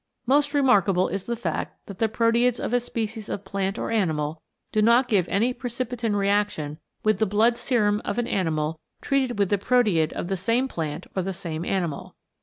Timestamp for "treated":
9.03-9.37